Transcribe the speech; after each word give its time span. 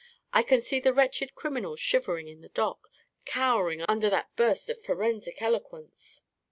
I 0.33 0.41
can 0.41 0.61
see 0.61 0.79
the 0.79 0.95
wretched 0.95 1.35
criminal 1.35 1.75
shivering 1.75 2.27
in 2.27 2.41
the 2.41 2.49
dock, 2.49 2.89
cowering 3.23 3.83
under 3.83 4.09
that 4.09 4.35
burst 4.35 4.67
of 4.67 4.81
forensic 4.83 5.39
eloquence." 5.43 6.21